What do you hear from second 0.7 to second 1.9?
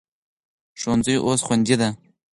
ښوونځي اوس خوندي دي.